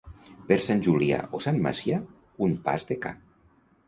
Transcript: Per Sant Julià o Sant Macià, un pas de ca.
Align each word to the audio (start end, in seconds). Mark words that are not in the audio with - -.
Per 0.45 0.55
Sant 0.67 0.79
Julià 0.87 1.19
o 1.37 1.41
Sant 1.45 1.59
Macià, 1.65 1.99
un 2.47 2.57
pas 2.69 2.89
de 2.93 2.99
ca. 3.05 3.13